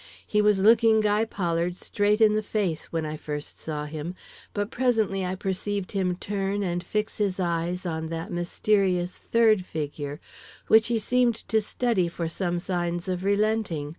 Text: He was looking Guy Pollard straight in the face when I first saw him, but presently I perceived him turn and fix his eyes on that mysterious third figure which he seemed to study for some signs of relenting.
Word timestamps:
He 0.25 0.41
was 0.41 0.57
looking 0.57 0.99
Guy 0.99 1.25
Pollard 1.25 1.77
straight 1.77 2.21
in 2.21 2.33
the 2.33 2.41
face 2.41 2.85
when 2.91 3.05
I 3.05 3.15
first 3.17 3.59
saw 3.59 3.85
him, 3.85 4.15
but 4.51 4.71
presently 4.71 5.23
I 5.23 5.35
perceived 5.35 5.91
him 5.91 6.15
turn 6.15 6.63
and 6.63 6.83
fix 6.83 7.17
his 7.17 7.39
eyes 7.39 7.85
on 7.85 8.07
that 8.09 8.31
mysterious 8.31 9.15
third 9.15 9.63
figure 9.63 10.19
which 10.67 10.87
he 10.87 10.97
seemed 10.97 11.35
to 11.49 11.61
study 11.61 12.07
for 12.07 12.27
some 12.27 12.57
signs 12.57 13.07
of 13.07 13.23
relenting. 13.23 13.89